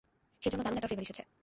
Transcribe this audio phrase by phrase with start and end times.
[0.41, 1.23] সেজন্য দারুণ একটা ফ্লেভার এসেছে।